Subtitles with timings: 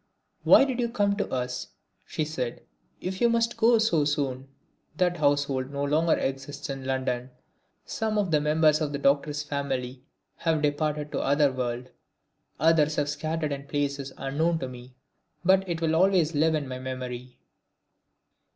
[0.43, 1.67] "Why did you come to us,"
[2.07, 2.63] she said,
[2.99, 4.47] "if you must go so soon?"
[4.97, 7.29] That household no longer exists in London.
[7.85, 10.01] Some of the members of the Doctor's family
[10.37, 11.91] have departed to the other world,
[12.59, 14.95] others are scattered in places unknown to me.
[15.45, 17.37] But it will always live in my memory.